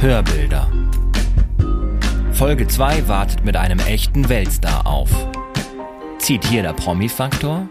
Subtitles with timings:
[0.00, 0.70] Hörbilder.
[2.32, 5.10] Folge 2 wartet mit einem echten Weltstar auf.
[6.20, 7.68] Zieht hier der Promi-Faktor?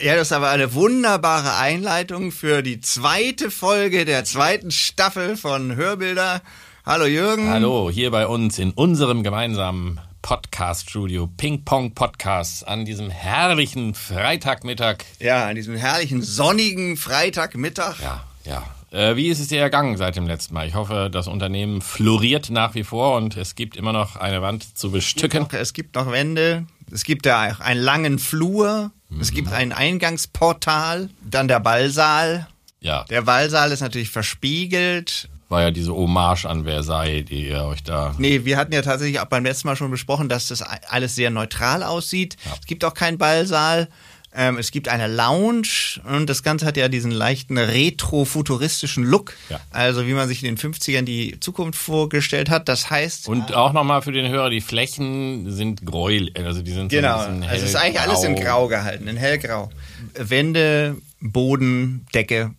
[0.00, 5.76] Ja, das ist aber eine wunderbare Einleitung für die zweite Folge der zweiten Staffel von
[5.76, 6.42] Hörbilder.
[6.84, 7.48] Hallo Jürgen.
[7.48, 15.04] Hallo, hier bei uns in unserem gemeinsamen Podcast-Studio Ping Pong Podcast an diesem herrlichen Freitagmittag.
[15.20, 18.00] Ja, an diesem herrlichen sonnigen Freitagmittag.
[18.02, 18.64] Ja, ja.
[18.92, 20.68] Äh, wie ist es dir ergangen seit dem letzten Mal?
[20.68, 24.76] Ich hoffe, das Unternehmen floriert nach wie vor und es gibt immer noch eine Wand
[24.78, 25.46] zu bestücken.
[25.52, 29.54] Es gibt noch Wände, es gibt da auch einen langen Flur, es gibt Mhm.
[29.54, 32.46] ein Eingangsportal, dann der Ballsaal.
[32.80, 35.28] Ja, Der Ballsaal ist natürlich verspiegelt.
[35.48, 38.14] war ja diese Hommage an Versailles, die ihr euch da.
[38.18, 41.28] Nee, wir hatten ja tatsächlich auch beim letzten Mal schon besprochen, dass das alles sehr
[41.30, 42.36] neutral aussieht.
[42.58, 43.88] Es gibt auch keinen Ballsaal.
[44.34, 49.34] Ähm, es gibt eine Lounge und das Ganze hat ja diesen leichten retro-futuristischen Look.
[49.50, 49.60] Ja.
[49.70, 52.68] Also wie man sich in den 50ern die Zukunft vorgestellt hat.
[52.68, 56.88] Das heißt, Und auch nochmal für den Hörer, die Flächen sind gräulich, also die sind
[56.88, 59.70] genau, so ein bisschen also es ist eigentlich alles in Grau gehalten, in hellgrau.
[60.14, 62.54] Wände, Boden, Decke.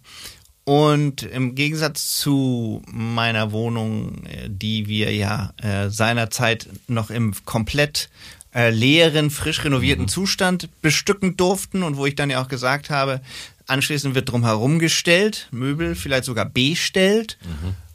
[0.65, 8.09] Und im Gegensatz zu meiner Wohnung, äh, die wir ja äh, seinerzeit noch im komplett
[8.53, 13.21] äh, leeren, frisch renovierten Zustand bestücken durften und wo ich dann ja auch gesagt habe,
[13.67, 17.37] anschließend wird drumherum gestellt, Möbel vielleicht sogar bestellt.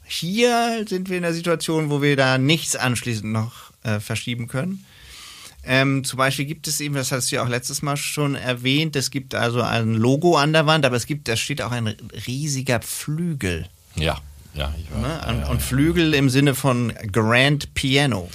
[0.05, 4.83] Hier sind wir in der Situation, wo wir da nichts anschließend noch äh, verschieben können.
[5.63, 8.95] Ähm, zum Beispiel gibt es eben, das hast du ja auch letztes Mal schon erwähnt,
[8.95, 11.95] es gibt also ein Logo an der Wand, aber es gibt, da steht auch ein
[12.25, 13.67] riesiger Flügel.
[13.95, 14.19] Ja,
[14.59, 14.99] ja, ich war.
[14.99, 15.41] Ne?
[15.43, 18.29] Und, und Flügel im Sinne von Grand Piano.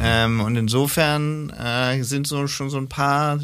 [0.00, 3.40] ähm, und insofern äh, sind so schon so ein paar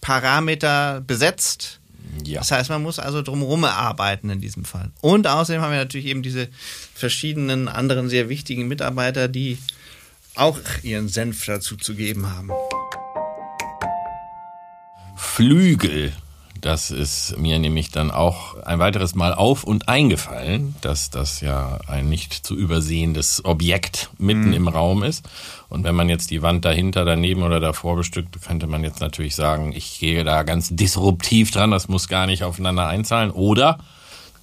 [0.00, 1.80] Parameter besetzt.
[2.24, 2.40] Ja.
[2.40, 4.90] Das heißt, man muss also drumherum arbeiten in diesem Fall.
[5.00, 6.48] Und außerdem haben wir natürlich eben diese
[6.94, 9.58] verschiedenen anderen sehr wichtigen Mitarbeiter, die
[10.34, 12.50] auch ihren Senf dazu zu geben haben.
[15.16, 16.12] Flügel.
[16.60, 21.78] Das ist mir nämlich dann auch ein weiteres Mal auf und eingefallen, dass das ja
[21.86, 25.28] ein nicht zu übersehendes Objekt mitten im Raum ist.
[25.68, 29.34] Und wenn man jetzt die Wand dahinter, daneben oder davor bestückt, könnte man jetzt natürlich
[29.34, 33.30] sagen, ich gehe da ganz disruptiv dran, das muss gar nicht aufeinander einzahlen.
[33.30, 33.78] Oder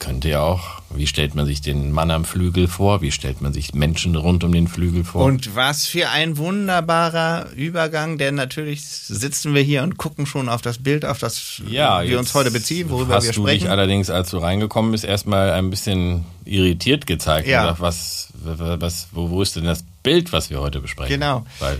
[0.03, 3.01] könnte ja auch, wie stellt man sich den Mann am Flügel vor?
[3.01, 5.23] Wie stellt man sich Menschen rund um den Flügel vor?
[5.23, 10.61] Und was für ein wunderbarer Übergang, denn natürlich sitzen wir hier und gucken schon auf
[10.61, 13.71] das Bild, auf das Ja, wir uns heute beziehen, worüber hast wir du dich sprechen.
[13.71, 17.47] allerdings, als du reingekommen bist, erstmal ein bisschen irritiert gezeigt.
[17.47, 17.61] Ja.
[17.61, 21.13] Und gesagt, was, was, wo, wo ist denn das Bild, was wir heute besprechen?
[21.13, 21.45] Genau.
[21.59, 21.77] Weil,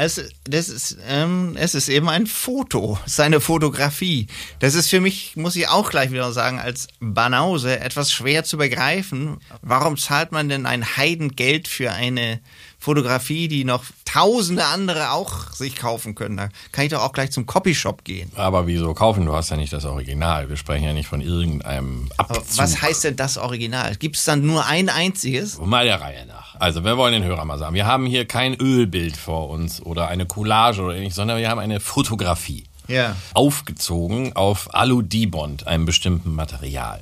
[0.00, 4.28] Es, das ist, ähm, es ist eben ein Foto, es ist eine Fotografie.
[4.60, 8.58] Das ist für mich, muss ich auch gleich wieder sagen, als Banause etwas schwer zu
[8.58, 9.38] begreifen.
[9.60, 12.40] Warum zahlt man denn ein Heidengeld für eine
[12.78, 16.36] Fotografie, die noch tausende andere auch sich kaufen können?
[16.36, 18.30] Da kann ich doch auch gleich zum Copyshop gehen.
[18.36, 19.26] aber wieso kaufen?
[19.26, 20.48] Du hast ja nicht das Original.
[20.48, 22.58] Wir sprechen ja nicht von irgendeinem Aber Abzug.
[22.58, 23.96] was heißt denn das Original?
[23.96, 25.58] Gibt es dann nur ein einziges?
[25.58, 26.54] Mal der Reihe nach.
[26.60, 27.74] Also, wir wollen den Hörer mal sagen.
[27.74, 31.58] Wir haben hier kein Ölbild vor uns oder eine Collage oder ähnliches, sondern wir haben
[31.60, 32.64] eine Fotografie.
[32.88, 33.16] Ja.
[33.34, 37.00] aufgezogen auf Alu-Dibond, einem bestimmten Material.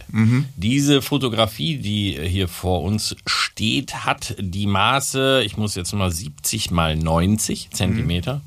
[0.56, 6.70] Diese Fotografie, die hier vor uns steht, hat die Maße, ich muss jetzt mal 70
[6.72, 8.40] mal 90 Zentimeter.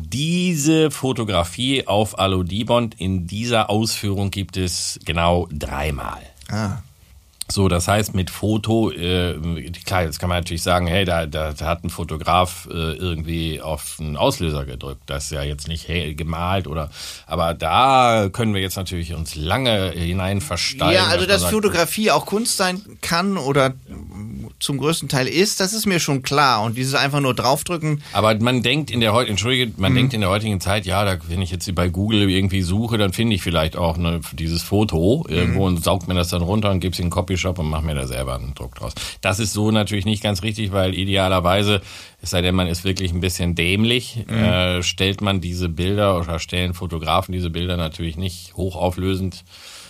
[0.00, 6.22] Diese Fotografie auf Alu-Dibond in dieser Ausführung gibt es genau dreimal.
[6.48, 6.82] Ah.
[7.52, 9.34] So, das heißt mit Foto, äh,
[9.84, 13.96] klar, jetzt kann man natürlich sagen, hey, da, da, hat ein Fotograf äh, irgendwie auf
[14.00, 15.02] einen Auslöser gedrückt.
[15.06, 16.90] Das ist ja jetzt nicht hey, gemalt oder,
[17.26, 20.94] aber da können wir jetzt natürlich uns lange hinein versteigen.
[20.94, 23.74] Ja, also dass dass sagt, Fotografie auch Kunst sein kann oder
[24.58, 26.62] zum größten Teil ist, das ist mir schon klar.
[26.62, 29.96] Und dieses einfach nur draufdrücken, Aber man denkt in der heutigen, entschuldige, man Mhm.
[29.96, 33.12] denkt in der heutigen Zeit, ja, da, wenn ich jetzt bei Google irgendwie suche, dann
[33.12, 35.76] finde ich vielleicht auch ne, dieses Foto irgendwo Mhm.
[35.76, 37.10] und saugt mir das dann runter und gebe es in den
[37.42, 38.92] Copyshop und mache mir da selber einen Druck draus.
[39.20, 41.80] Das ist so natürlich nicht ganz richtig, weil idealerweise,
[42.20, 44.34] es sei denn, man ist wirklich ein bisschen dämlich, Mhm.
[44.34, 49.44] äh, stellt man diese Bilder oder stellen Fotografen diese Bilder natürlich nicht hochauflösend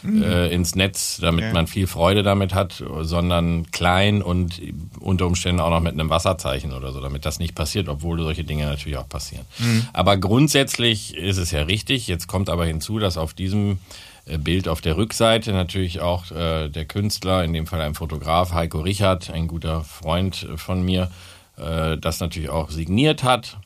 [0.05, 1.49] äh, ins Netz, damit Mhm.
[1.51, 1.55] Ja.
[1.55, 4.61] man viel Freude damit hat, sondern klein und
[4.99, 8.43] unter Umständen auch noch mit einem Wasserzeichen oder so, damit das nicht passiert, obwohl solche
[8.43, 9.45] Dinge natürlich auch passieren.
[9.93, 12.09] Aber grundsätzlich ist es ja richtig.
[12.09, 13.79] Jetzt kommt aber hinzu, dass auf diesem
[14.27, 18.81] Bild auf der Rückseite natürlich auch äh, der Künstler, in dem Fall ein Fotograf, Heiko
[18.81, 21.11] Richard, ein guter Freund äh, von mir,
[21.57, 23.59] äh, das natürlich auch signiert hat.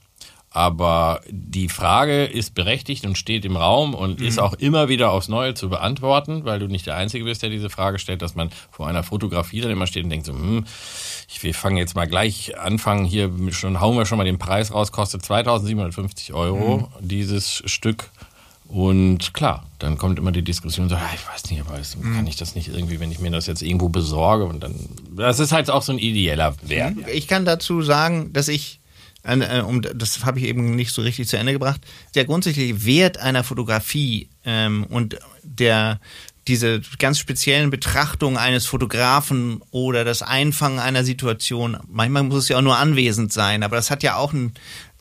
[0.56, 5.28] Aber die Frage ist berechtigt und steht im Raum und ist auch immer wieder aufs
[5.28, 8.48] Neue zu beantworten, weil du nicht der Einzige bist, der diese Frage stellt, dass man
[8.70, 10.64] vor einer Fotografie dann immer steht und denkt so, hm,
[11.28, 14.72] ich, wir fangen jetzt mal gleich anfangen, hier schon hauen wir schon mal den Preis
[14.72, 18.08] raus, kostet 2750 Euro dieses Stück.
[18.68, 22.26] Und klar, dann kommt immer die Diskussion so, ah, ich weiß nicht, aber es- kann
[22.26, 24.44] ich das nicht irgendwie, wenn ich mir das jetzt irgendwo besorge?
[24.44, 24.74] Und dann,
[25.16, 26.94] das ist halt auch so ein ideeller Wert.
[27.12, 28.80] Ich kann dazu sagen, dass ich,
[29.22, 31.80] äh, um, das habe ich eben nicht so richtig zu Ende gebracht,
[32.14, 36.00] der grundsätzliche Wert einer Fotografie ähm, und der
[36.48, 42.58] diese ganz speziellen Betrachtungen eines Fotografen oder das Einfangen einer Situation, manchmal muss es ja
[42.58, 44.54] auch nur anwesend sein, aber das hat ja auch einen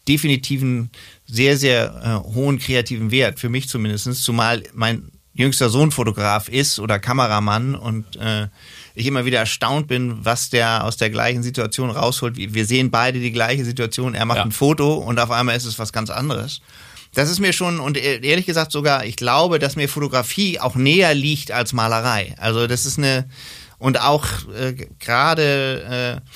[0.07, 0.89] definitiven,
[1.27, 6.79] sehr, sehr äh, hohen kreativen Wert, für mich zumindest, zumal mein jüngster Sohn Fotograf ist
[6.79, 8.47] oder Kameramann und äh,
[8.93, 12.37] ich immer wieder erstaunt bin, was der aus der gleichen Situation rausholt.
[12.37, 14.13] Wir wir sehen beide die gleiche Situation.
[14.15, 14.45] Er macht Ja.
[14.45, 16.61] ein Foto und auf einmal ist es was ganz anderes.
[17.13, 20.75] Das ist mir schon, und e- ehrlich gesagt sogar, ich glaube, dass mir Fotografie auch
[20.75, 22.33] näher liegt als Malerei.
[22.37, 23.25] Also das ist eine,
[23.77, 24.25] und auch
[24.57, 26.29] äh, gerade äh,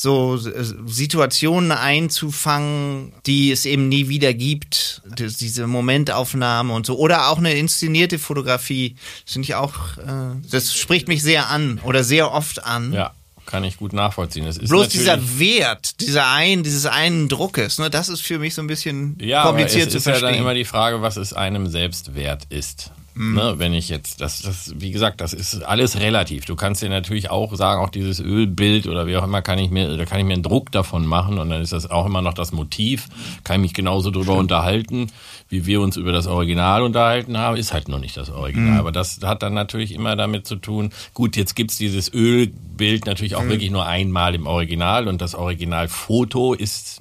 [0.00, 6.98] so äh, Situationen einzufangen, die es eben nie wieder gibt, das, diese Momentaufnahme und so,
[6.98, 11.80] oder auch eine inszenierte Fotografie, das finde ich auch, äh, das spricht mich sehr an
[11.84, 12.94] oder sehr oft an.
[12.94, 13.12] Ja,
[13.44, 14.46] kann ich gut nachvollziehen.
[14.46, 18.54] Es ist Bloß dieser Wert, dieser ein, dieses einen Druckes, ne, das ist für mich
[18.54, 21.18] so ein bisschen Ja, aber kompliziert es zu ist ja dann immer die Frage, was
[21.18, 22.90] es einem selbst wert ist.
[23.14, 26.44] Ne, wenn ich jetzt, das, das, wie gesagt, das ist alles relativ.
[26.44, 29.70] Du kannst dir natürlich auch sagen, auch dieses Ölbild oder wie auch immer, kann ich
[29.70, 32.22] mir, da kann ich mir einen Druck davon machen und dann ist das auch immer
[32.22, 33.08] noch das Motiv.
[33.42, 35.10] Kann ich mich genauso drüber unterhalten,
[35.48, 37.56] wie wir uns über das Original unterhalten haben.
[37.56, 38.78] Ist halt noch nicht das Original.
[38.78, 40.90] Aber das hat dann natürlich immer damit zu tun.
[41.12, 46.54] Gut, jetzt gibt's dieses Ölbild natürlich auch wirklich nur einmal im Original und das Originalfoto
[46.54, 47.00] ist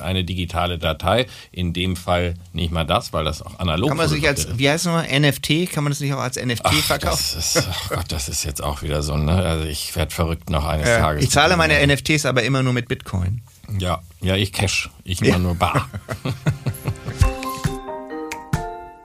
[0.00, 1.26] eine digitale Datei.
[1.50, 4.58] In dem Fall nicht mal das, weil das auch analog kann man sich als, ist.
[4.58, 7.10] wie heißt es nochmal, NFT, kann man das nicht auch als NFT Ach, verkaufen?
[7.34, 9.32] das ist, ach Gott, das ist jetzt auch wieder so, ne?
[9.32, 10.98] Also ich werde verrückt noch eines Ja.
[11.00, 11.24] Tages.
[11.24, 13.42] Ich zahle meine NFTs aber immer nur mit Bitcoin.
[13.78, 14.90] Ja, ja, ich cash.
[15.04, 15.88] Ich immer nur bar.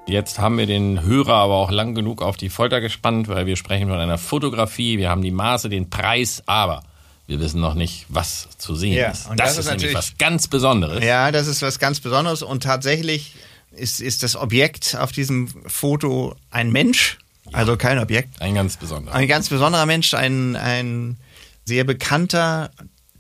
[0.05, 3.55] Jetzt haben wir den Hörer aber auch lang genug auf die Folter gespannt, weil wir
[3.55, 6.83] sprechen von einer Fotografie, wir haben die Maße, den Preis, aber
[7.25, 9.29] wir wissen noch nicht, was zu sehen Ja, ist.
[9.29, 11.03] und Das, das ist ist nämlich was ganz Besonderes.
[11.03, 13.33] Ja, das ist was ganz Besonderes und tatsächlich
[13.75, 17.17] ist, ist das Objekt auf diesem Foto ein Mensch,
[17.51, 19.13] also kein Objekt, Ein ganz besonderer.
[19.15, 21.17] ein ganz besonderer Mensch, ein, ein
[21.65, 22.71] sehr bekannter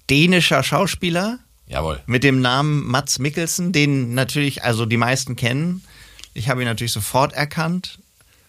[0.09, 2.01] dänischer Schauspieler Jawohl.
[2.05, 5.83] mit dem Namen Mats Mikkelsen, den natürlich also die meisten kennen.
[6.33, 7.99] Ich habe ihn natürlich sofort erkannt.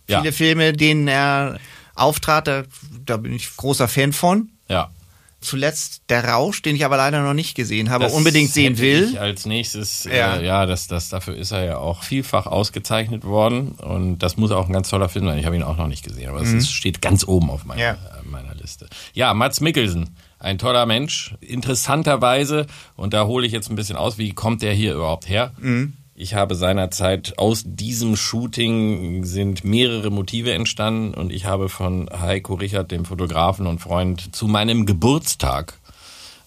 [0.09, 0.21] Ja.
[0.21, 1.59] Viele Filme, denen er
[1.95, 2.65] auftrat, da,
[3.05, 4.51] da bin ich großer Fan von.
[4.69, 4.91] Ja.
[5.45, 9.11] Zuletzt Der Rausch, den ich aber leider noch nicht gesehen habe, Das unbedingt sehen will.
[9.13, 10.13] Ich als nächstes, Ja.
[10.13, 13.73] ja, äh, ja das, das, dafür ist er ja auch vielfach ausgezeichnet worden.
[13.73, 15.39] Und das muss auch ein ganz toller Film sein.
[15.39, 17.81] Ich habe ihn auch noch nicht gesehen, aber es ist, steht ganz oben auf meiner,
[17.81, 17.93] Ja.
[17.93, 18.89] äh, meiner Liste.
[19.13, 21.35] Ja, Mats Mikkelsen, ein toller Mensch.
[21.41, 25.53] Interessanterweise, und da hole ich jetzt ein bisschen aus, wie kommt der hier überhaupt her?
[26.17, 32.55] Ich habe seinerzeit aus diesem Shooting sind mehrere Motive entstanden und ich habe von Heiko
[32.55, 35.81] Richard, dem Fotografen und Freund, zu meinem Geburtstag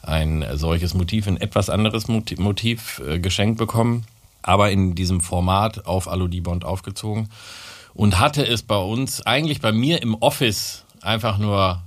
[0.02, 4.06] ein solches Motiv, ein etwas anderes Motiv, äh, geschenkt bekommen,
[4.42, 7.28] aber in diesem Format auf Aludibond aufgezogen
[7.94, 11.82] und hatte es bei uns, eigentlich bei mir im Office, einfach nur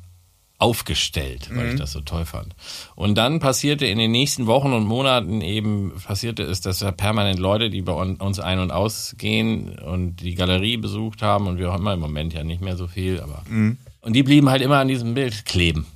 [0.61, 2.55] aufgestellt, weil ich das so toll fand.
[2.95, 7.39] Und dann passierte in den nächsten Wochen und Monaten eben, passierte es, dass ja permanent
[7.39, 11.73] Leute, die bei un- uns ein- und ausgehen und die Galerie besucht haben und wir
[11.73, 13.43] haben im Moment ja nicht mehr so viel, aber
[14.03, 15.87] und die blieben halt immer an diesem Bild kleben.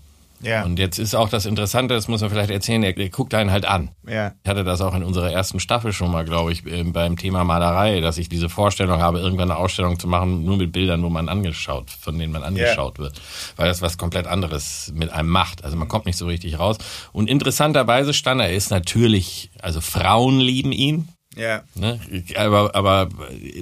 [0.41, 0.65] Ja.
[0.65, 3.51] Und jetzt ist auch das Interessante, das muss man vielleicht erzählen, der, der guckt einen
[3.51, 3.91] halt an.
[4.07, 4.33] Ja.
[4.43, 7.45] Ich hatte das auch in unserer ersten Staffel schon mal, glaube ich, ähm, beim Thema
[7.45, 11.09] Malerei, dass ich diese Vorstellung habe, irgendwann eine Ausstellung zu machen, nur mit Bildern, wo
[11.09, 13.21] man angeschaut, von denen man angeschaut wird.
[13.57, 15.65] Weil das was komplett anderes mit einem macht.
[15.65, 16.79] Also man kommt nicht so richtig raus.
[17.13, 21.09] Und interessanterweise stand er, er ist natürlich, also Frauen lieben ihn.
[21.37, 21.63] Ja.
[21.75, 22.01] Ne?
[22.37, 23.09] Aber, aber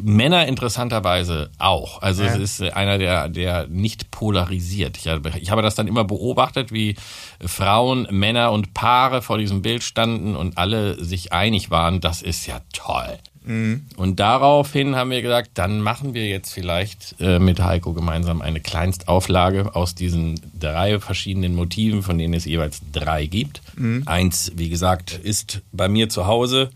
[0.02, 2.02] Männer interessanterweise auch.
[2.02, 2.34] Also Ja.
[2.34, 4.96] es ist einer, der, der nicht polarisiert.
[4.96, 6.96] Ich ich habe das dann immer beobachtet, wie
[7.44, 12.46] Frauen, Männer und Paare vor diesem Bild standen und alle sich einig waren, das ist
[12.46, 13.18] ja toll.
[13.44, 18.60] Und daraufhin haben wir gesagt, dann machen wir jetzt vielleicht äh, mit Heiko gemeinsam eine
[18.60, 23.62] Kleinstauflage aus diesen drei verschiedenen Motiven, von denen es jeweils drei gibt.
[24.06, 26.70] Eins, wie gesagt, ist bei mir zu Hause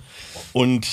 [0.52, 0.86] und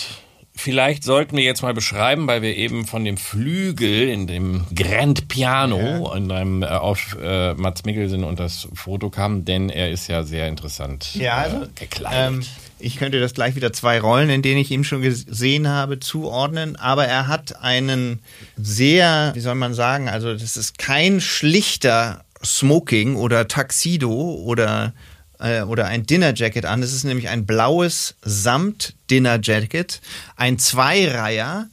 [0.56, 5.27] Vielleicht sollten wir jetzt mal beschreiben, weil wir eben von dem Flügel in dem Grand
[5.27, 10.08] Piano in einem äh, auf äh, Mats Mikkelsen und das Foto kamen, denn er ist
[10.08, 12.27] ja sehr interessant Ja, also, äh, gekleidet.
[12.27, 12.46] Ähm,
[12.84, 16.75] Ich könnte das gleich wieder zwei Rollen, in denen ich ihn schon gesehen habe, zuordnen.
[16.75, 18.20] Aber er hat einen
[18.58, 24.94] sehr, wie soll man sagen, also das ist kein schlichter Smoking oder Tuxedo oder
[25.40, 26.82] äh, oder ein Dinner Jacket an.
[26.82, 30.02] Das ist nämlich ein blaues Samt Dinner Jacket,
[30.36, 31.70] ein Zweireiher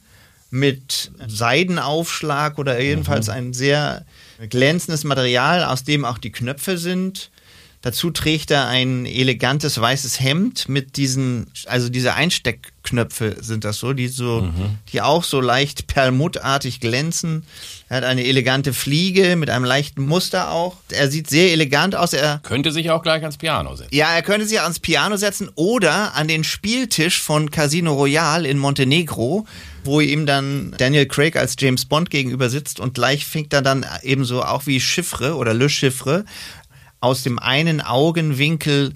[0.49, 3.33] mit Seidenaufschlag oder jedenfalls mhm.
[3.33, 4.05] ein sehr
[4.49, 7.31] glänzendes Material, aus dem auch die Knöpfe sind.
[7.83, 13.93] Dazu trägt er ein elegantes weißes Hemd mit diesen, also diese Einsteckknöpfe sind das so,
[13.93, 14.77] die so, mhm.
[14.93, 17.43] die auch so leicht perlmuttartig glänzen.
[17.89, 20.77] Er hat eine elegante Fliege mit einem leichten Muster auch.
[20.91, 22.13] Er sieht sehr elegant aus.
[22.13, 23.95] Er könnte sich auch gleich ans Piano setzen.
[23.95, 28.59] Ja, er könnte sich ans Piano setzen oder an den Spieltisch von Casino Royale in
[28.59, 29.47] Montenegro,
[29.83, 33.85] wo ihm dann Daniel Craig als James Bond gegenüber sitzt und gleich fängt er dann
[34.03, 36.25] ebenso auch wie Chiffre oder Le Chiffre
[37.01, 38.93] aus dem einen Augenwinkel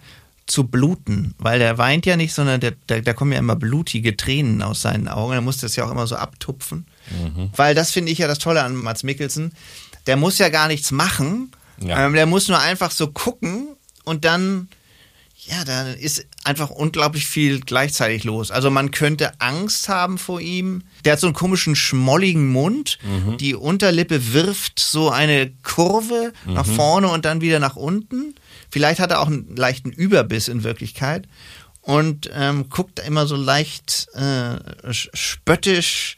[0.48, 4.84] zu bluten, weil der weint ja nicht, sondern da kommen ja immer blutige Tränen aus
[4.84, 5.34] seinen Augen.
[5.34, 6.86] Er muss das ja auch immer so abtupfen.
[7.10, 7.50] Mhm.
[7.56, 9.54] Weil das finde ich ja das Tolle an Mats Mikkelsen.
[10.06, 11.52] Der muss ja gar nichts machen.
[11.82, 12.06] Ja.
[12.06, 13.70] Ähm, der muss nur einfach so gucken
[14.04, 14.70] und dann
[15.48, 18.50] ja, da ist einfach unglaublich viel gleichzeitig los.
[18.50, 20.84] Also man könnte Angst haben vor ihm.
[21.04, 22.98] Der hat so einen komischen schmolligen Mund.
[23.04, 23.38] Mhm.
[23.38, 26.54] Die Unterlippe wirft so eine Kurve mhm.
[26.54, 28.34] nach vorne und dann wieder nach unten.
[28.72, 31.28] Vielleicht hat er auch einen leichten Überbiss in Wirklichkeit
[31.82, 34.58] und ähm, guckt immer so leicht äh,
[34.92, 36.18] spöttisch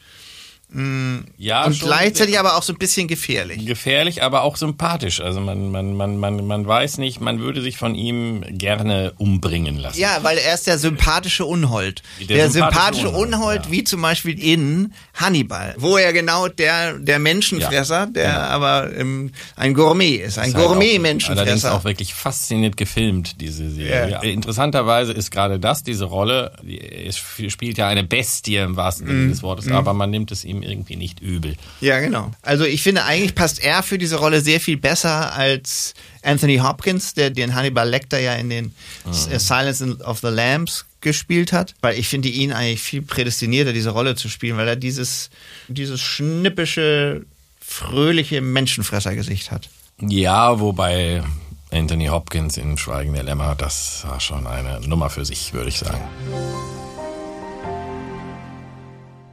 [0.70, 3.64] ja, und gleichzeitig aber auch so ein bisschen gefährlich.
[3.64, 5.20] Gefährlich, aber auch sympathisch.
[5.20, 9.78] Also man, man, man, man, man weiß nicht, man würde sich von ihm gerne umbringen
[9.78, 9.98] lassen.
[9.98, 12.02] Ja, weil er ist der sympathische Unhold.
[12.20, 13.70] Der, der sympathische, sympathische Unhold, Unhold ja.
[13.72, 18.38] wie zum Beispiel in Hannibal, wo er genau der, der Menschenfresser, ja, der genau.
[18.38, 21.40] aber ähm, ein Gourmet ist, ein Gourmet-Menschenfresser.
[21.40, 24.10] Allerdings auch wirklich fasziniert gefilmt, diese Serie.
[24.10, 24.20] Ja.
[24.20, 29.30] Interessanterweise ist gerade das, diese Rolle, es spielt ja eine Bestie im wahrsten Sinne mm.
[29.30, 29.72] des Wortes, mm.
[29.72, 31.56] aber man nimmt es ihm ihm irgendwie nicht übel.
[31.80, 32.32] Ja, genau.
[32.42, 37.14] Also ich finde, eigentlich passt er für diese Rolle sehr viel besser als Anthony Hopkins,
[37.14, 38.74] der den Hannibal Lecter ja in den
[39.04, 39.38] mhm.
[39.38, 44.16] Silence of the Lambs gespielt hat, weil ich finde ihn eigentlich viel prädestinierter, diese Rolle
[44.16, 45.30] zu spielen, weil er dieses,
[45.68, 47.24] dieses schnippische,
[47.60, 49.68] fröhliche Menschenfressergesicht hat.
[50.00, 51.22] Ja, wobei
[51.70, 55.78] Anthony Hopkins in Schweigen der Lämmer, das war schon eine Nummer für sich, würde ich
[55.78, 56.00] sagen.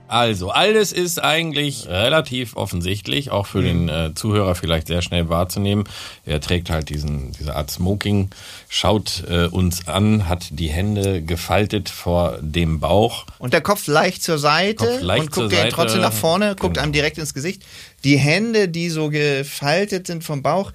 [0.08, 5.86] Also, alles ist eigentlich relativ offensichtlich, auch für den äh, Zuhörer vielleicht sehr schnell wahrzunehmen.
[6.26, 8.30] Er trägt halt diesen, diese Art Smoking,
[8.70, 13.26] schaut äh, uns an, hat die Hände gefaltet vor dem Bauch.
[13.40, 16.76] Und der Kopf leicht zur Seite Kopf leicht und guckt er trotzdem nach vorne, guckt
[16.76, 16.84] genau.
[16.84, 17.64] einem direkt ins Gesicht.
[18.04, 20.72] Die Hände, die so gefaltet sind vom Bauch,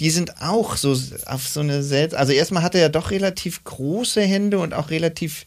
[0.00, 0.96] die sind auch so
[1.26, 2.18] auf so eine seltsame.
[2.18, 5.44] Also erstmal hat er ja doch relativ große Hände und auch relativ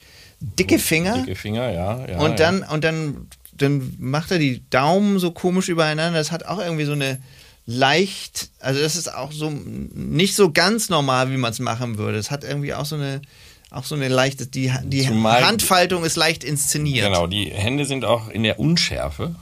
[0.59, 1.19] dicke Finger.
[1.19, 2.05] Dicke Finger, ja.
[2.07, 2.71] ja und dann, ja.
[2.71, 6.19] und dann, dann macht er die Daumen so komisch übereinander.
[6.19, 7.19] Das hat auch irgendwie so eine
[7.65, 12.17] leicht, also das ist auch so nicht so ganz normal, wie man es machen würde.
[12.17, 13.21] Es hat irgendwie auch so eine,
[13.71, 17.07] auch so eine leichte, die, die Handfaltung ist leicht inszeniert.
[17.07, 19.35] Genau, die Hände sind auch in der Unschärfe.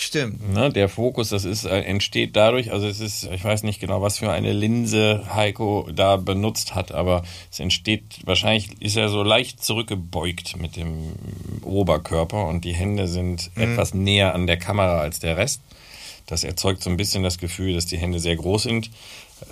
[0.00, 0.54] Stimmt.
[0.54, 4.00] Ne, der Fokus, das ist, äh, entsteht dadurch, also es ist, ich weiß nicht genau,
[4.00, 9.22] was für eine Linse Heiko da benutzt hat, aber es entsteht, wahrscheinlich ist er so
[9.22, 11.12] leicht zurückgebeugt mit dem
[11.62, 13.62] Oberkörper und die Hände sind mhm.
[13.62, 15.60] etwas näher an der Kamera als der Rest.
[16.26, 18.90] Das erzeugt so ein bisschen das Gefühl, dass die Hände sehr groß sind.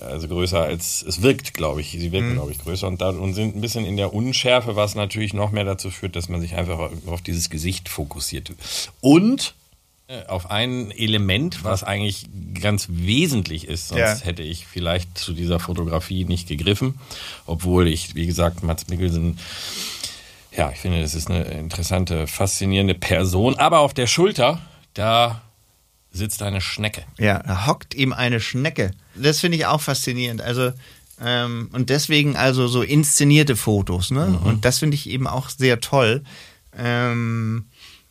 [0.00, 1.90] Also größer als es wirkt, glaube ich.
[1.90, 2.34] Sie wirken, mhm.
[2.34, 5.50] glaube ich, größer und, da, und sind ein bisschen in der Unschärfe, was natürlich noch
[5.50, 8.52] mehr dazu führt, dass man sich einfach auf dieses Gesicht fokussiert.
[9.02, 9.54] Und
[10.26, 12.28] auf ein Element, was eigentlich
[12.60, 14.20] ganz wesentlich ist, sonst ja.
[14.20, 16.98] hätte ich vielleicht zu dieser Fotografie nicht gegriffen,
[17.44, 19.38] obwohl ich, wie gesagt, Mats Mikkelsen,
[20.56, 24.60] ja, ich finde, das ist eine interessante, faszinierende Person, aber auf der Schulter,
[24.94, 25.42] da
[26.10, 27.04] sitzt eine Schnecke.
[27.18, 28.92] Ja, da hockt ihm eine Schnecke.
[29.14, 30.40] Das finde ich auch faszinierend.
[30.40, 30.72] Also
[31.20, 34.26] ähm, und deswegen also so inszenierte Fotos, ne?
[34.26, 34.46] Mhm.
[34.46, 36.22] Und das finde ich eben auch sehr toll.
[36.76, 37.66] Ähm,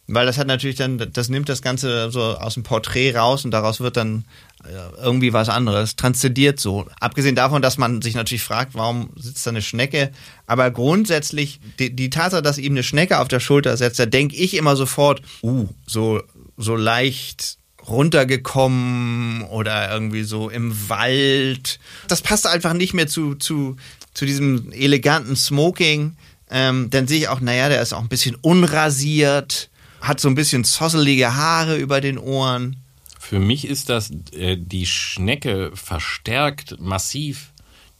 [0.07, 3.51] weil das hat natürlich dann, das nimmt das Ganze so aus dem Porträt raus und
[3.51, 4.23] daraus wird dann
[4.63, 6.85] äh, irgendwie was anderes, transzendiert so.
[7.01, 10.11] Abgesehen davon, dass man sich natürlich fragt, warum sitzt da eine Schnecke,
[10.45, 14.35] aber grundsätzlich die, die Tatsache, dass ihm eine Schnecke auf der Schulter setzt, da denke
[14.37, 16.21] ich immer sofort, uh, so,
[16.55, 21.79] so leicht runtergekommen oder irgendwie so im Wald.
[22.07, 23.75] Das passt einfach nicht mehr zu, zu,
[24.13, 26.15] zu diesem eleganten Smoking.
[26.49, 29.69] Ähm, dann sehe ich auch, naja, der ist auch ein bisschen unrasiert
[30.01, 32.77] hat so ein bisschen zosselige Haare über den Ohren.
[33.19, 37.51] Für mich ist das, äh, die Schnecke verstärkt massiv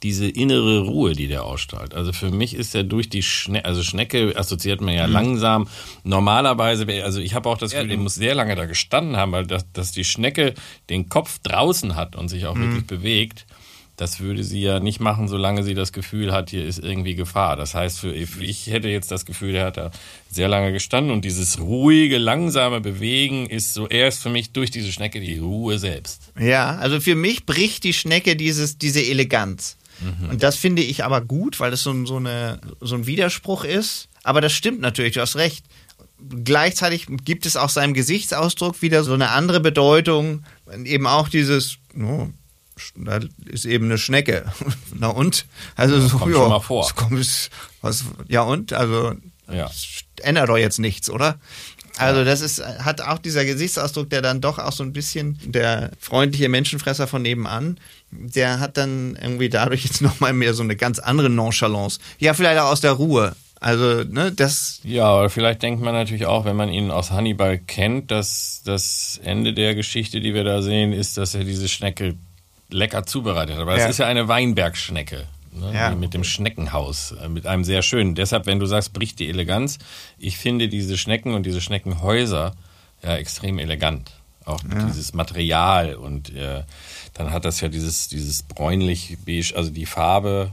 [0.04, 1.96] diese innere Ruhe, die der ausstrahlt.
[1.96, 5.13] Also für mich ist er durch die Schnecke, also Schnecke assoziiert man ja mhm.
[5.13, 5.68] langsam.
[6.04, 9.32] Normalerweise, also ich habe auch das Gefühl, ja, der muss sehr lange da gestanden haben,
[9.32, 10.54] weil das, dass die Schnecke
[10.89, 12.62] den Kopf draußen hat und sich auch mhm.
[12.62, 13.48] wirklich bewegt.
[13.98, 17.56] Das würde sie ja nicht machen, solange sie das Gefühl hat, hier ist irgendwie Gefahr.
[17.56, 19.92] Das heißt, für ich hätte jetzt das Gefühl, er hat da
[20.30, 24.92] sehr lange gestanden und dieses ruhige, langsame Bewegen ist so erst für mich durch diese
[24.92, 26.32] Schnecke die Ruhe selbst.
[26.39, 29.77] Ja, also für mich bricht die Schnecke dieses, diese Eleganz.
[30.00, 30.30] Mhm.
[30.30, 34.10] Und das finde ich aber gut, weil es so, so, eine, so ein Widerspruch ist.
[34.24, 35.66] Aber das stimmt natürlich, du hast recht.
[36.44, 40.44] Gleichzeitig gibt es auch seinem Gesichtsausdruck wieder so eine andere Bedeutung.
[40.84, 42.27] Eben auch dieses, oh,
[42.96, 44.51] da ist eben eine Schnecke.
[44.93, 45.46] Na und?
[45.75, 46.89] Also so, kommt ja, schon mal vor.
[46.96, 47.50] Kommt,
[47.81, 48.74] was, ja und?
[48.74, 49.13] Also
[49.51, 49.69] ja.
[50.22, 51.39] ändert doch jetzt nichts, oder?
[51.98, 55.91] Also das ist, hat auch dieser Gesichtsausdruck, der dann doch auch so ein bisschen der
[56.00, 57.79] freundliche Menschenfresser von nebenan,
[58.12, 62.00] der hat dann irgendwie dadurch jetzt nochmal mehr so eine ganz andere Nonchalance.
[62.19, 63.36] Ja, vielleicht auch aus der Ruhe.
[63.60, 64.79] Also, ne, das.
[64.84, 69.19] Ja, aber vielleicht denkt man natürlich auch, wenn man ihn aus Hannibal kennt, dass das
[69.24, 72.15] Ende der Geschichte, die wir da sehen, ist, dass er diese Schnecke
[72.69, 73.62] lecker zubereitet hat.
[73.62, 73.79] Aber ja.
[73.79, 75.27] das ist ja eine Weinbergschnecke.
[75.51, 75.74] Ne?
[75.74, 75.95] Ja.
[75.95, 78.15] Mit dem Schneckenhaus, äh, mit einem sehr schönen.
[78.15, 79.79] Deshalb, wenn du sagst, bricht die Eleganz,
[80.17, 82.53] ich finde diese Schnecken und diese Schneckenhäuser
[83.03, 84.12] ja extrem elegant.
[84.45, 84.83] Auch ja.
[84.83, 86.63] dieses Material und äh,
[87.13, 90.51] dann hat das ja dieses, dieses bräunlich beige, also die Farbe.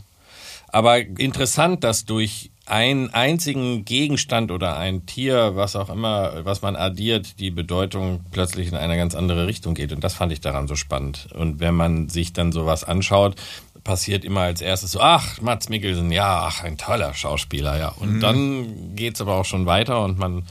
[0.69, 6.77] Aber interessant, dass durch einen einzigen Gegenstand oder ein Tier, was auch immer, was man
[6.77, 9.93] addiert, die Bedeutung plötzlich in eine ganz andere Richtung geht.
[9.93, 11.29] Und das fand ich daran so spannend.
[11.35, 13.37] Und wenn man sich dann sowas anschaut,
[13.85, 17.89] passiert immer als erstes so, ach, Mats Mikkelsen, ja, ach, ein toller Schauspieler, ja.
[17.89, 18.21] Und mhm.
[18.21, 20.45] dann geht's aber auch schon weiter und man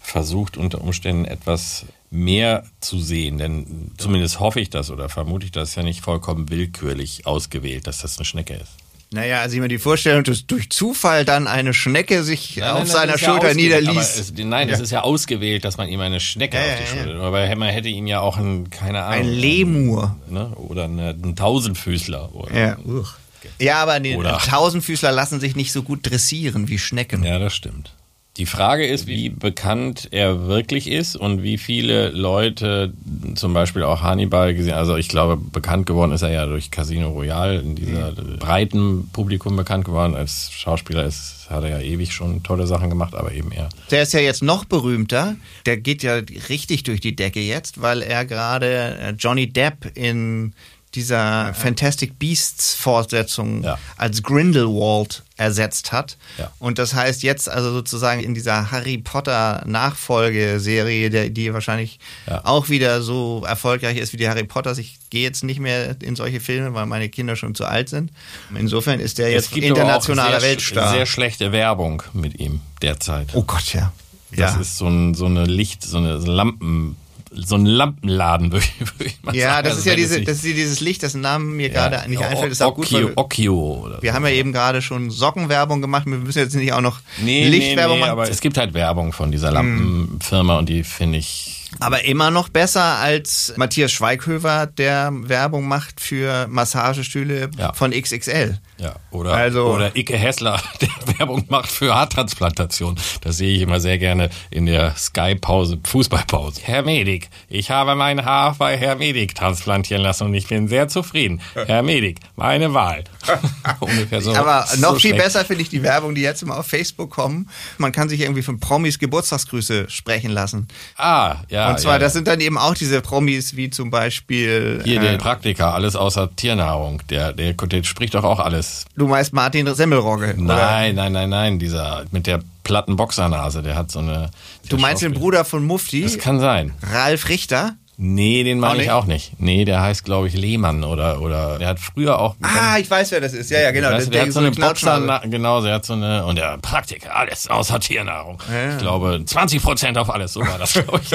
[0.00, 5.52] versucht unter Umständen etwas mehr zu sehen, denn zumindest hoffe ich das oder vermute ich
[5.52, 8.72] das ja nicht vollkommen willkürlich ausgewählt, dass das eine Schnecke ist.
[9.12, 12.82] Naja, also ich mir die Vorstellung, dass durch Zufall dann eine Schnecke sich nein, nein,
[12.82, 14.18] auf seiner Schulter ja niederließ.
[14.18, 14.74] Es, nein, ja.
[14.74, 17.14] es ist ja ausgewählt, dass man ihm eine Schnecke ja, auf die Schulter.
[17.16, 17.22] Ja.
[17.22, 19.26] Aber man hätte ihm ja auch ein, keine Ahnung.
[19.26, 20.16] Ein Lemur.
[20.28, 20.52] Ne?
[20.54, 22.32] Oder eine, ein Tausendfüßler.
[22.36, 23.14] Oder, ja, Uch.
[23.58, 27.24] ja, aber die Tausendfüßler lassen sich nicht so gut dressieren wie Schnecken.
[27.24, 27.92] Ja, das stimmt.
[28.36, 32.92] Die Frage ist, wie bekannt er wirklich ist und wie viele Leute,
[33.34, 37.08] zum Beispiel auch Hannibal gesehen, also ich glaube, bekannt geworden ist er ja durch Casino
[37.08, 38.38] Royale, in dieser mhm.
[38.38, 40.14] breiten Publikum bekannt geworden.
[40.14, 43.68] Als Schauspieler ist, hat er ja ewig schon tolle Sachen gemacht, aber eben er.
[43.90, 45.34] Der ist ja jetzt noch berühmter.
[45.66, 50.54] Der geht ja richtig durch die Decke jetzt, weil er gerade äh, Johnny Depp in
[50.94, 53.78] dieser Fantastic Beasts Fortsetzung ja.
[53.96, 56.18] als Grindelwald ersetzt hat.
[56.38, 56.52] Ja.
[56.58, 61.98] Und das heißt jetzt also sozusagen in dieser Harry Potter Nachfolgeserie, die wahrscheinlich
[62.28, 62.42] ja.
[62.44, 64.76] auch wieder so erfolgreich ist wie die Harry Potters.
[64.76, 68.12] Ich gehe jetzt nicht mehr in solche Filme, weil meine Kinder schon zu alt sind.
[68.54, 70.92] Insofern ist der jetzt internationaler Weltstar.
[70.92, 73.28] Sehr schlechte Werbung mit ihm derzeit.
[73.32, 73.92] Oh Gott, ja.
[74.36, 76.96] Das ist so, ein, so eine Licht, so eine Lampen
[77.32, 78.66] so ein Lampenladen, würde
[78.98, 79.56] ich mal ja, sagen.
[79.56, 82.10] Ja, das, also ist ja diese, das ist dieses Licht, dessen Namen mir ja, gerade
[82.10, 82.52] nicht einfällt.
[82.52, 84.16] Ist auch gut, Okio oder wir so.
[84.16, 86.06] haben ja eben gerade schon Sockenwerbung gemacht.
[86.06, 88.10] Wir müssen jetzt nicht auch noch nee, Lichtwerbung nee, nee, machen.
[88.10, 92.48] aber es gibt halt Werbung von dieser Lampenfirma und die finde ich aber immer noch
[92.48, 97.72] besser als Matthias Schweighöfer, der Werbung macht für Massagestühle ja.
[97.72, 98.58] von XXL.
[98.78, 102.98] Ja, oder, also, oder Icke Hessler, der Werbung macht für Haartransplantation.
[103.20, 106.60] Das sehe ich immer sehr gerne in der Sky-Pause, Fußballpause.
[106.64, 110.88] Herr Medik, ich habe mein Haar bei Herr Medik transplantieren lassen und ich bin sehr
[110.88, 111.40] zufrieden.
[111.54, 113.04] Herr Medik, meine Wahl.
[113.80, 114.34] Ungefähr so.
[114.34, 115.24] Aber noch so viel schlecht.
[115.24, 117.48] besser finde ich die Werbung, die jetzt immer auf Facebook kommen.
[117.78, 120.66] Man kann sich irgendwie von Promis Geburtstagsgrüße sprechen lassen.
[120.96, 123.90] Ah, ja ja, und zwar, ja, das sind dann eben auch diese Promis wie zum
[123.90, 124.80] Beispiel.
[124.84, 127.02] Hier, der äh, Praktiker, alles außer Tiernahrung.
[127.10, 128.84] Der, der, der spricht doch auch alles.
[128.96, 130.34] Du meinst Martin Semmelrogge?
[130.36, 130.92] Nein, oder?
[130.92, 134.30] nein, nein, nein, dieser mit der platten Boxernase, der hat so eine.
[134.68, 136.02] Du meinst den Bruder von Mufti?
[136.02, 136.74] Das kann sein.
[136.82, 137.76] Ralf Richter?
[138.02, 139.38] Nee, den meine ich auch nicht.
[139.38, 142.34] Nee, der heißt, glaube ich, Lehmann oder, oder der hat früher auch.
[142.40, 143.50] Ah, ich weiß, wer das ist.
[143.50, 143.90] Ja, ja, genau.
[143.90, 147.14] Weißt, der, der, hat so eine Boxer, genau, der hat so eine, und der Praktiker,
[147.14, 148.42] alles außer Tiernahrung.
[148.50, 148.72] Ja.
[148.72, 151.10] Ich glaube, 20 Prozent auf alles, so war das, glaube ich.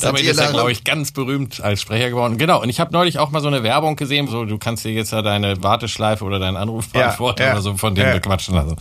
[0.00, 2.38] Damit ist er, glaube ich, ganz berühmt als Sprecher geworden.
[2.38, 4.92] Genau, und ich habe neulich auch mal so eine Werbung gesehen, so, du kannst dir
[4.92, 8.76] jetzt ja deine Warteschleife oder deinen Anrufbeantworter ja, ja, oder so von dem bequatschen lassen.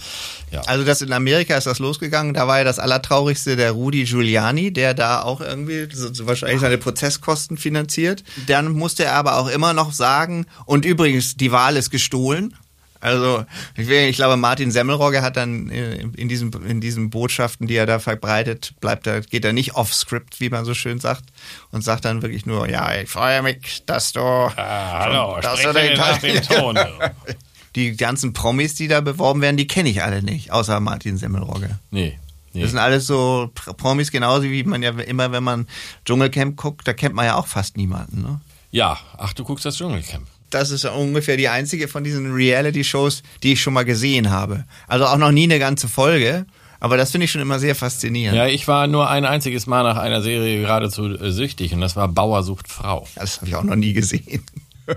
[0.49, 0.61] Ja.
[0.67, 2.35] Also das in Amerika ist das losgegangen.
[2.35, 6.77] Da war ja das Allertraurigste der Rudi Giuliani, der da auch irgendwie so, wahrscheinlich seine
[6.77, 8.23] Prozesskosten finanziert.
[8.47, 12.55] Dann musste er aber auch immer noch sagen, und übrigens, die Wahl ist gestohlen.
[12.99, 13.43] Also
[13.75, 17.85] ich, ich glaube, Martin Semmelrogge hat dann äh, in diesen, in diesen Botschaften, die er
[17.85, 21.25] da verbreitet, bleibt er, geht er nicht off-script, wie man so schön sagt,
[21.71, 24.21] und sagt dann wirklich nur, ja, ich freue mich, dass du...
[24.21, 26.79] Ah, hallo, dass du den, den Ton.
[27.75, 31.77] die ganzen Promis, die da beworben werden, die kenne ich alle nicht, außer Martin Semmelrogge.
[31.91, 32.17] Nee.
[32.53, 32.61] Nee.
[32.61, 35.67] Das sind alles so Promis, genauso wie man ja immer, wenn man
[36.05, 38.21] Dschungelcamp guckt, da kennt man ja auch fast niemanden.
[38.21, 38.41] Ne?
[38.71, 40.27] Ja, ach, du guckst das Dschungelcamp.
[40.49, 44.65] Das ist ungefähr die einzige von diesen Reality-Shows, die ich schon mal gesehen habe.
[44.87, 46.45] Also auch noch nie eine ganze Folge.
[46.79, 48.37] Aber das finde ich schon immer sehr faszinierend.
[48.37, 51.95] Ja, ich war nur ein einziges Mal nach einer Serie geradezu äh, süchtig und das
[51.95, 53.07] war Bauer sucht Frau.
[53.15, 54.43] Das habe ich auch noch nie gesehen.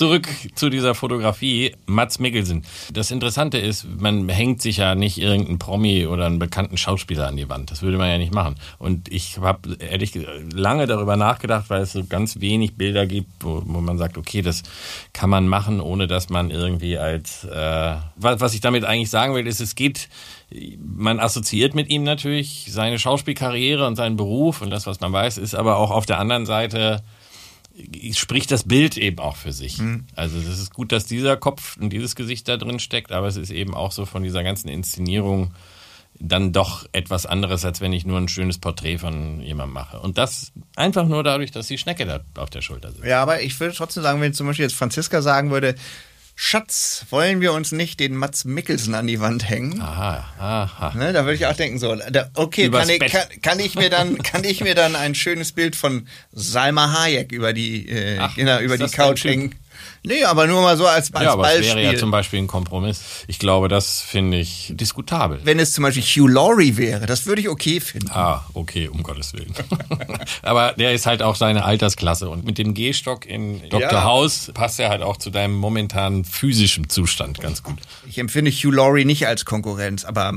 [0.00, 2.64] Zurück zu dieser Fotografie, Mats Mikkelsen.
[2.90, 7.36] Das Interessante ist, man hängt sich ja nicht irgendeinen Promi oder einen bekannten Schauspieler an
[7.36, 7.70] die Wand.
[7.70, 8.54] Das würde man ja nicht machen.
[8.78, 10.18] Und ich habe ehrlich
[10.54, 14.40] lange darüber nachgedacht, weil es so ganz wenig Bilder gibt, wo, wo man sagt, okay,
[14.40, 14.62] das
[15.12, 19.34] kann man machen, ohne dass man irgendwie als, äh, was, was ich damit eigentlich sagen
[19.34, 20.08] will, ist, es geht,
[20.78, 25.36] man assoziiert mit ihm natürlich seine Schauspielkarriere und seinen Beruf und das, was man weiß,
[25.36, 27.02] ist aber auch auf der anderen Seite
[28.12, 29.78] spricht das Bild eben auch für sich.
[29.78, 30.06] Mhm.
[30.14, 33.36] Also es ist gut, dass dieser Kopf und dieses Gesicht da drin steckt, aber es
[33.36, 35.54] ist eben auch so von dieser ganzen Inszenierung
[36.18, 40.00] dann doch etwas anderes, als wenn ich nur ein schönes Porträt von jemandem mache.
[40.00, 43.04] Und das einfach nur dadurch, dass die Schnecke da auf der Schulter sitzt.
[43.04, 45.76] Ja, aber ich würde trotzdem sagen, wenn zum Beispiel jetzt Franziska sagen würde,
[46.42, 49.78] Schatz, wollen wir uns nicht den Mats Mikkelsen an die Wand hängen?
[49.82, 50.94] Aha, aha.
[50.96, 53.90] Ne, da würde ich auch denken so, da, okay, kann ich, kann, kann ich, mir
[53.90, 58.34] dann, kann ich mir dann ein schönes Bild von Salma Hayek über die, äh, Ach,
[58.34, 59.54] genau, über die Couch hängen?
[60.02, 61.66] Nee, aber nur mal so als, als ja, aber Beispiel.
[61.66, 63.00] Das wäre ja zum Beispiel ein Kompromiss.
[63.26, 65.40] Ich glaube, das finde ich diskutabel.
[65.44, 68.10] Wenn es zum Beispiel Hugh Laurie wäre, das würde ich okay finden.
[68.10, 69.52] Ah, okay, um Gottes Willen.
[70.42, 73.92] aber der ist halt auch seine Altersklasse und mit dem Gehstock in Dr.
[73.92, 74.04] Ja.
[74.04, 77.78] House passt er halt auch zu deinem momentanen physischen Zustand ganz gut.
[78.08, 80.34] Ich empfinde Hugh Laurie nicht als Konkurrenz, aber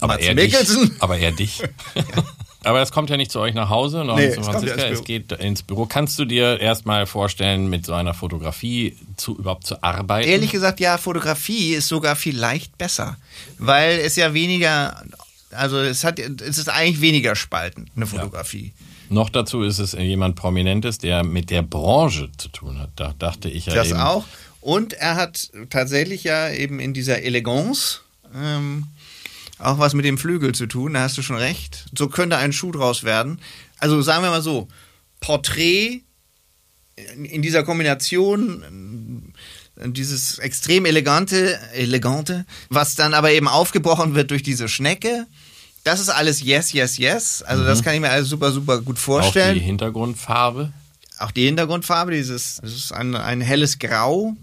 [0.00, 0.90] aber Mats er Mikkelsen.
[0.90, 1.58] Dich, aber er dich.
[1.94, 2.02] ja.
[2.64, 5.04] Aber es kommt ja nicht zu euch nach Hause, noch nee, zu Franziska, es, es
[5.04, 5.86] geht ins Büro.
[5.86, 10.28] Kannst du dir erstmal vorstellen, mit so einer Fotografie zu, überhaupt zu arbeiten?
[10.28, 13.16] Ehrlich gesagt, ja, Fotografie ist sogar vielleicht besser,
[13.58, 15.02] weil es ja weniger,
[15.50, 18.72] also es hat, es ist eigentlich weniger spalten, eine Fotografie.
[18.78, 18.86] Ja.
[19.14, 22.90] Noch dazu ist es jemand Prominentes, der mit der Branche zu tun hat.
[22.96, 23.98] Da dachte ich ja das eben.
[23.98, 24.24] Das auch.
[24.60, 28.00] Und er hat tatsächlich ja eben in dieser Eleganz
[28.34, 28.86] ähm,
[29.64, 31.86] auch was mit dem Flügel zu tun, da hast du schon recht.
[31.96, 33.40] So könnte ein Schuh draus werden.
[33.78, 34.68] Also sagen wir mal so,
[35.20, 36.02] Porträt
[37.16, 39.32] in dieser Kombination
[39.76, 45.26] äh, dieses extrem elegante, elegante, was dann aber eben aufgebrochen wird durch diese Schnecke.
[45.82, 47.42] Das ist alles yes, yes, yes.
[47.42, 47.66] Also mhm.
[47.66, 49.56] das kann ich mir alles super, super gut vorstellen.
[49.56, 50.72] Auch die Hintergrundfarbe.
[51.18, 54.34] Auch die Hintergrundfarbe, dieses, das ist ein, ein helles Grau.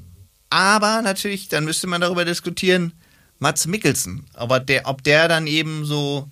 [0.50, 2.94] Aber natürlich, dann müsste man darüber diskutieren,
[3.42, 4.26] Mats Mikkelsen.
[4.36, 6.30] Aber der, ob der dann eben so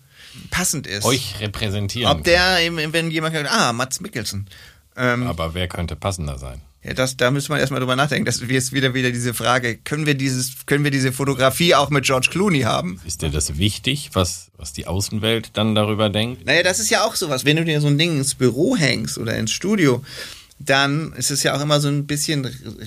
[0.52, 1.06] passend ist.
[1.06, 2.12] Euch repräsentieren.
[2.12, 4.48] Ob der eben, wenn jemand sagt, ah, Mats Mikkelsen.
[4.96, 6.62] Ähm, Aber wer könnte passender sein?
[6.84, 8.26] Ja, das, da müsste man erstmal drüber nachdenken.
[8.26, 12.06] Das ist wieder wieder diese Frage, können wir dieses, können wir diese Fotografie auch mit
[12.06, 13.02] George Clooney haben?
[13.06, 16.46] Ist dir das wichtig, was, was die Außenwelt dann darüber denkt?
[16.46, 17.44] Naja, das ist ja auch sowas.
[17.44, 20.04] Wenn du dir so ein Ding ins Büro hängst oder ins Studio,
[20.60, 22.46] dann ist es ja auch immer so ein bisschen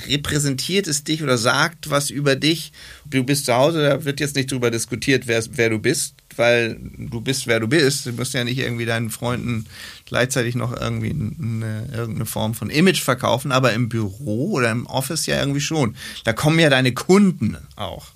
[0.09, 2.73] repräsentiert es dich oder sagt was über dich.
[3.07, 6.79] Du bist zu Hause, da wird jetzt nicht drüber diskutiert, wer, wer du bist, weil
[6.99, 8.05] du bist, wer du bist.
[8.05, 9.67] Du musst ja nicht irgendwie deinen Freunden
[10.05, 15.25] gleichzeitig noch irgendwie eine, irgendeine Form von Image verkaufen, aber im Büro oder im Office
[15.25, 15.97] ja irgendwie schon.
[16.25, 18.09] Da kommen ja deine Kunden auch.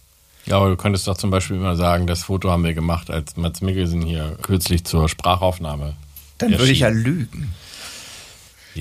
[0.45, 3.37] Ja, aber du könntest doch zum Beispiel immer sagen, das Foto haben wir gemacht, als
[3.37, 5.97] Mats Mikkelsen hier kürzlich zur Sprachaufnahme.
[6.39, 6.61] Dann erschien.
[6.61, 7.55] würde ich ja lügen.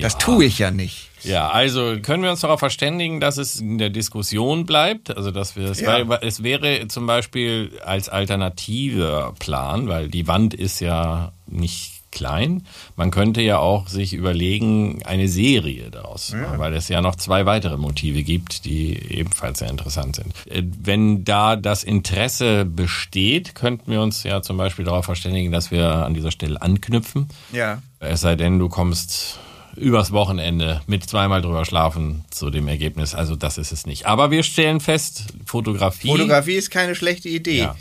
[0.02, 1.10] Das tue ich ja nicht.
[1.22, 5.16] Ja, also können wir uns darauf verständigen, dass es in der Diskussion bleibt.
[5.16, 6.08] Also dass wir es, ja.
[6.08, 12.62] weil, es wäre zum Beispiel als alternativer Plan, weil die Wand ist ja nicht klein.
[12.96, 16.58] Man könnte ja auch sich überlegen, eine Serie daraus, ja.
[16.58, 20.32] weil es ja noch zwei weitere Motive gibt, die ebenfalls sehr interessant sind.
[20.46, 25.70] Äh, wenn da das Interesse besteht, könnten wir uns ja zum Beispiel darauf verständigen, dass
[25.70, 27.28] wir an dieser Stelle anknüpfen.
[27.52, 27.82] Ja.
[28.00, 29.38] Es sei denn, du kommst
[29.76, 33.14] übers Wochenende mit zweimal drüber schlafen zu dem Ergebnis.
[33.14, 34.06] Also das ist es nicht.
[34.06, 36.08] Aber wir stellen fest, Fotografie.
[36.08, 37.58] Fotografie ist keine schlechte Idee.
[37.58, 37.76] Ja.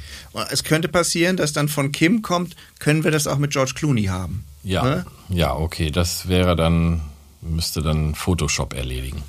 [0.49, 4.05] Es könnte passieren, dass dann von Kim kommt, können wir das auch mit George Clooney
[4.05, 4.43] haben.
[4.63, 5.05] Ja, ne?
[5.29, 5.91] ja, okay.
[5.91, 7.01] Das wäre dann,
[7.41, 9.23] müsste dann Photoshop erledigen.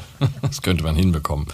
[0.42, 1.46] das könnte man hinbekommen.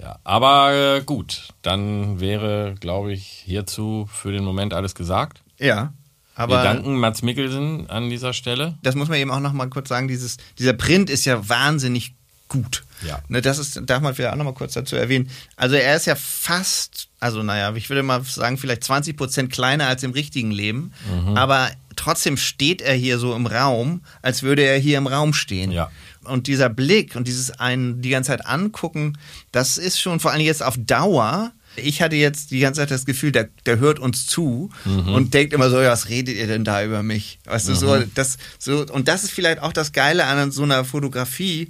[0.00, 5.42] Ja, aber äh, gut, dann wäre, glaube ich, hierzu für den Moment alles gesagt.
[5.58, 5.92] Ja.
[6.38, 8.78] Aber Wir danken Mats Mikkelsen an dieser Stelle.
[8.82, 10.06] Das muss man eben auch noch mal kurz sagen.
[10.06, 12.14] Dieses, dieser Print ist ja wahnsinnig
[12.48, 12.84] gut.
[13.06, 13.18] Ja.
[13.28, 15.28] Ne, das ist, darf man vielleicht auch nochmal kurz dazu erwähnen.
[15.56, 19.86] Also er ist ja fast, also naja, ich würde mal sagen, vielleicht 20 Prozent kleiner
[19.88, 21.36] als im richtigen Leben, Mhm.
[21.36, 25.72] aber trotzdem steht er hier so im Raum, als würde er hier im Raum stehen.
[25.72, 25.90] Ja.
[26.24, 29.18] Und dieser Blick und dieses einen die ganze Zeit angucken,
[29.52, 31.50] das ist schon vor allem jetzt auf Dauer.
[31.78, 35.14] Ich hatte jetzt die ganze Zeit das Gefühl, der, der hört uns zu Mhm.
[35.14, 37.38] und denkt immer so, ja, was redet ihr denn da über mich?
[37.44, 40.84] Weißt du, so, das, so, und das ist vielleicht auch das Geile an so einer
[40.84, 41.68] Fotografie,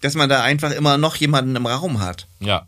[0.00, 2.26] dass man da einfach immer noch jemanden im Raum hat.
[2.40, 2.66] Ja.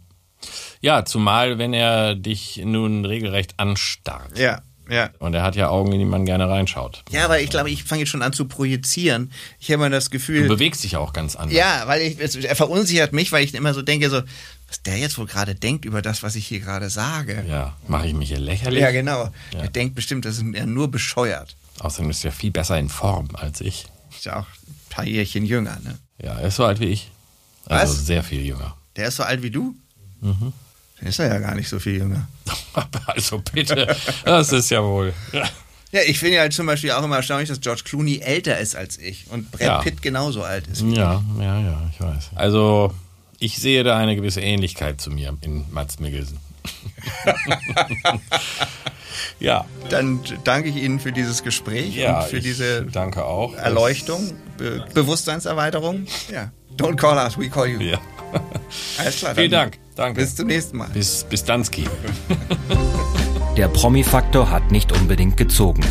[0.80, 4.38] Ja, zumal wenn er dich nun regelrecht anstarrt.
[4.38, 5.08] Ja, ja.
[5.18, 7.02] Und er hat ja Augen, in die man gerne reinschaut.
[7.10, 9.32] Ja, aber ich glaube, ich fange jetzt schon an zu projizieren.
[9.58, 11.56] Ich habe immer das Du Gefühl, bewegst dich auch ganz anders.
[11.56, 14.20] ja, weil ich, er verunsichert mich, weil ich immer so denke, so,
[14.74, 17.44] was der jetzt wohl gerade denkt über das, was ich hier gerade sage.
[17.48, 18.80] Ja, mache ich mich hier lächerlich?
[18.80, 19.30] Ja, genau.
[19.52, 19.60] Ja.
[19.60, 21.56] Er denkt bestimmt, das ist er nur bescheuert.
[21.78, 23.86] Außerdem ist er viel besser in Form als ich.
[24.10, 25.98] Ist ja auch ein paar Jährchen jünger, ne?
[26.20, 27.10] Ja, er ist so alt wie ich.
[27.66, 28.06] Also Was?
[28.06, 28.76] sehr viel jünger.
[28.96, 29.76] Der ist so alt wie du?
[30.20, 30.52] Mhm.
[30.98, 32.26] Dann ist er ja gar nicht so viel jünger.
[33.06, 35.14] Also bitte, das ist ja wohl.
[35.92, 38.74] Ja, ich finde ja halt zum Beispiel auch immer erstaunlich, dass George Clooney älter ist
[38.74, 39.78] als ich und Brad Ja.
[39.78, 40.80] Pitt genauso alt ist.
[40.82, 42.30] Ja, ja, ja, ich weiß.
[42.34, 42.92] Also,
[43.44, 46.38] ich sehe da eine gewisse Ähnlichkeit zu mir in Mats Mikkelsen.
[49.38, 53.54] ja, Dann danke ich Ihnen für dieses Gespräch ja, und für ich diese danke auch.
[53.54, 56.06] Erleuchtung, Be Bewusstseinserweiterung.
[56.32, 56.52] Ja.
[56.78, 57.80] Don't call us, we call you.
[57.80, 58.00] Ja.
[58.98, 59.34] Alles klar.
[59.34, 59.78] Vielen Dank.
[59.94, 60.22] Danke.
[60.22, 60.88] Bis zum nächsten Mal.
[60.88, 61.84] bis, bis Danski.
[63.58, 65.84] Der Promi-Faktor hat nicht unbedingt gezogen.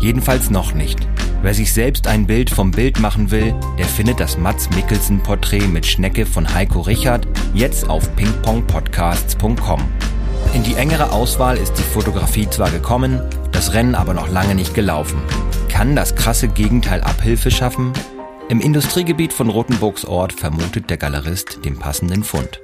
[0.00, 1.06] Jedenfalls noch nicht.
[1.44, 5.66] Wer sich selbst ein Bild vom Bild machen will, der findet das Mats Mikkelsen Porträt
[5.66, 9.82] mit Schnecke von Heiko Richard jetzt auf pingpongpodcasts.com.
[10.54, 13.20] In die engere Auswahl ist die Fotografie zwar gekommen,
[13.52, 15.20] das Rennen aber noch lange nicht gelaufen.
[15.68, 17.92] Kann das krasse Gegenteil Abhilfe schaffen?
[18.48, 22.62] Im Industriegebiet von Rothenburgs Ort vermutet der Galerist den passenden Fund.